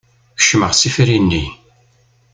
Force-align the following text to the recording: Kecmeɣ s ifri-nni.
Kecmeɣ 0.39 0.71
s 0.79 0.81
ifri-nni. 0.87 1.45